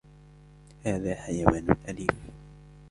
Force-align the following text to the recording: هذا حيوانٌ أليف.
هذا 0.85 1.15
حيوانٌ 1.15 1.75
أليف. 1.89 2.15